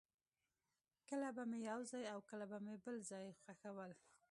[1.09, 2.45] کله به مې یو ځای او کله
[2.83, 3.91] بل ځای کې خښول.